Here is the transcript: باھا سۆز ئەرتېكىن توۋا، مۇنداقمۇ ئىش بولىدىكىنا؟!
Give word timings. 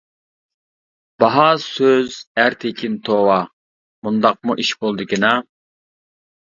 باھا 1.23 1.43
سۆز 1.73 2.09
ئەرتېكىن 2.39 2.97
توۋا، 3.11 3.39
مۇنداقمۇ 4.03 4.61
ئىش 4.61 4.77
بولىدىكىنا؟! 4.83 5.37